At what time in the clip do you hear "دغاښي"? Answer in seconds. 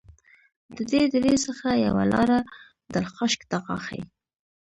3.51-4.01